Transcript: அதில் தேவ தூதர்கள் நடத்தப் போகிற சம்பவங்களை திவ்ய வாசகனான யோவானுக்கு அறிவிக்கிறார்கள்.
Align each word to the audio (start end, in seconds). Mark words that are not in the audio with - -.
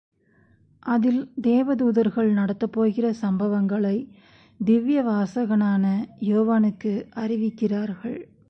அதில் 0.79 1.31
தேவ 1.41 1.75
தூதர்கள் 1.75 2.31
நடத்தப் 2.31 2.71
போகிற 2.71 3.13
சம்பவங்களை 3.21 4.07
திவ்ய 4.59 5.03
வாசகனான 5.03 5.85
யோவானுக்கு 6.19 7.05
அறிவிக்கிறார்கள். 7.15 8.31